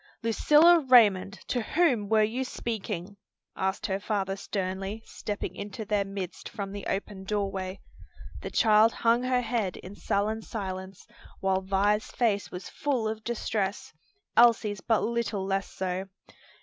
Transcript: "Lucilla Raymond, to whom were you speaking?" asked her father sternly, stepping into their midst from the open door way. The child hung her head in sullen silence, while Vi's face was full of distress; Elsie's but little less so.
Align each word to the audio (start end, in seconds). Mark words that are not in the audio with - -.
"Lucilla 0.23 0.79
Raymond, 0.79 1.39
to 1.47 1.61
whom 1.61 2.09
were 2.09 2.23
you 2.23 2.43
speaking?" 2.43 3.17
asked 3.55 3.85
her 3.85 3.99
father 3.99 4.35
sternly, 4.35 5.03
stepping 5.05 5.55
into 5.55 5.85
their 5.85 6.03
midst 6.05 6.49
from 6.49 6.71
the 6.71 6.87
open 6.87 7.23
door 7.23 7.51
way. 7.51 7.79
The 8.41 8.49
child 8.49 8.91
hung 8.93 9.21
her 9.21 9.41
head 9.41 9.77
in 9.77 9.93
sullen 9.93 10.41
silence, 10.41 11.05
while 11.39 11.61
Vi's 11.61 12.07
face 12.09 12.49
was 12.49 12.67
full 12.67 13.07
of 13.07 13.23
distress; 13.23 13.93
Elsie's 14.35 14.81
but 14.81 15.03
little 15.03 15.45
less 15.45 15.69
so. 15.69 16.05